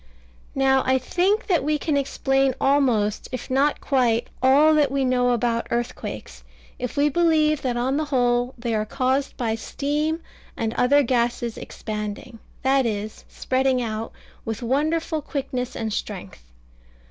[0.55, 5.29] Now I think that we can explain almost, if not quite, all that we know
[5.29, 6.43] about earthquakes,
[6.79, 10.21] if we believe that on the whole they are caused by steam
[10.57, 14.11] and other gases expanding, that is, spreading out,
[14.43, 16.41] with wonderful quickness and strength.